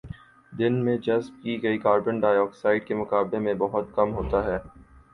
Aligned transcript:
دن 0.53 0.73
میں 0.85 0.95
جذب 0.99 1.43
کی 1.43 1.61
گئی 1.63 1.77
کاربن 1.79 2.19
ڈائی 2.19 2.37
آکسائیڈ 2.39 2.87
کے 2.87 2.95
مقابلے 2.95 3.39
میں 3.39 3.53
بہت 3.59 3.95
کم 3.95 4.13
ہوتا 4.13 4.43
ہے 4.45 4.57